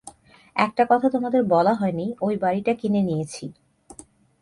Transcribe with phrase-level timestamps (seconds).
[0.55, 3.45] একটা কথা তোমাদের বলা হয় নি, ঐ বাড়িটা কিনে নিয়েছি।